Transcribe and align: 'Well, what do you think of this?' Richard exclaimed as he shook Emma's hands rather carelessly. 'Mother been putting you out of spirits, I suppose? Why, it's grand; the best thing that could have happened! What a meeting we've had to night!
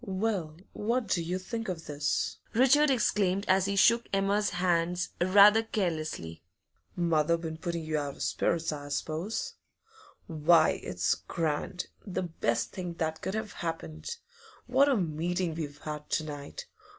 'Well, 0.03 0.57
what 0.73 1.05
do 1.09 1.21
you 1.21 1.37
think 1.37 1.69
of 1.69 1.85
this?' 1.85 2.37
Richard 2.55 2.89
exclaimed 2.89 3.45
as 3.47 3.65
he 3.67 3.75
shook 3.75 4.07
Emma's 4.11 4.49
hands 4.49 5.09
rather 5.23 5.61
carelessly. 5.61 6.41
'Mother 6.95 7.37
been 7.37 7.57
putting 7.57 7.83
you 7.83 7.99
out 7.99 8.15
of 8.15 8.23
spirits, 8.23 8.71
I 8.71 8.89
suppose? 8.89 9.53
Why, 10.25 10.79
it's 10.81 11.13
grand; 11.13 11.85
the 12.03 12.23
best 12.23 12.71
thing 12.71 12.95
that 12.95 13.21
could 13.21 13.35
have 13.35 13.53
happened! 13.53 14.17
What 14.65 14.89
a 14.89 14.97
meeting 14.97 15.53
we've 15.53 15.77
had 15.77 16.09
to 16.09 16.23
night! 16.23 16.65